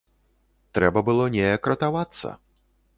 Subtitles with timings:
[0.77, 2.37] Трэба было неяк ратавацца.